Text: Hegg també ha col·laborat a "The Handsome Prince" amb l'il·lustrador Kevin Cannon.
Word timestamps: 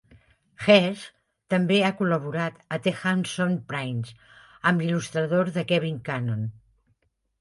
Hegg 0.67 1.03
també 1.53 1.77
ha 1.81 1.91
col·laborat 1.99 2.57
a 2.77 2.79
"The 2.87 2.93
Handsome 3.01 3.57
Prince" 3.73 4.17
amb 4.71 4.85
l'il·lustrador 4.87 5.53
Kevin 5.75 6.01
Cannon. 6.09 6.43